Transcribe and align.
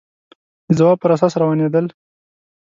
د 0.67 0.69
ځواب 0.79 0.97
پر 1.01 1.09
اساس 1.15 1.33
روانېدل 1.41 1.85